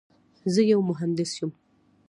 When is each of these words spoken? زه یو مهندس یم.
زه 0.53 0.61
یو 0.71 0.79
مهندس 0.89 1.31
یم. 1.39 1.51